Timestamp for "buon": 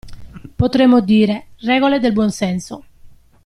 2.11-2.31